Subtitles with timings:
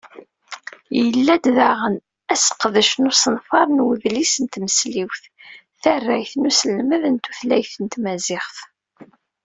[0.97, 1.95] Yella-d daɣen,
[2.33, 5.23] asqerdec n usenfar n udlis n tmesliwt,
[5.81, 8.57] tarrayt n uselmed n tutlayt n tmaziɣt.